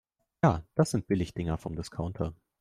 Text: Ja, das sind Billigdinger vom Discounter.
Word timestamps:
Ja, 0.43 0.63
das 0.73 0.89
sind 0.89 1.05
Billigdinger 1.05 1.59
vom 1.59 1.75
Discounter. 1.75 2.33